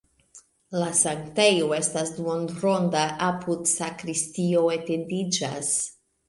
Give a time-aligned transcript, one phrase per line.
[0.83, 5.71] La sanktejo estas duonronda, apude sakristio etendiĝas.